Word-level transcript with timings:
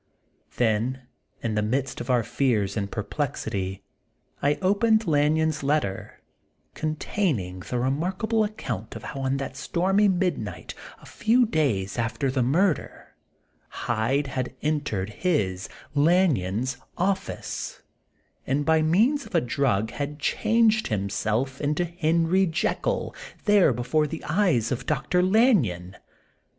Then 0.57 1.03
in 1.43 1.53
the 1.53 1.61
midst 1.61 2.01
of 2.01 2.09
our 2.09 2.23
fears 2.23 2.75
and 2.75 2.89
per 2.91 3.03
plexity, 3.03 3.81
I 4.41 4.55
opened 4.59 5.05
Lanyon's 5.05 5.61
letter, 5.61 6.21
contain 6.73 7.35
(20 7.35 7.35
The 7.35 7.35
Untold 7.35 7.35
Sequel 7.35 7.37
of 7.37 7.47
ing 7.47 7.59
the 7.59 7.85
remarkable 8.01 8.43
account 8.43 8.95
of 8.95 9.03
how 9.03 9.19
on 9.19 9.37
that 9.37 9.55
stormy 9.55 10.07
midnight, 10.07 10.73
a 11.03 11.05
few 11.05 11.45
days 11.45 11.99
after 11.99 12.31
the 12.31 12.41
murder, 12.41 13.13
Hyde 13.85 14.25
had 14.25 14.55
entered 14.63 15.11
his 15.11 15.69
(Lan 15.93 16.35
yon*s) 16.35 16.77
office, 16.97 17.83
and 18.47 18.65
by 18.65 18.81
means 18.81 19.27
of 19.27 19.35
a 19.35 19.39
drug 19.39 19.91
had 19.91 20.17
changed 20.17 20.87
himself 20.87 21.61
into 21.61 21.85
Henry 21.85 22.47
Jekylly 22.47 23.13
there 23.45 23.71
before 23.71 24.07
the 24.07 24.23
eyes 24.23 24.71
of 24.71 24.87
Dr. 24.87 25.21
Lanyon. 25.21 25.95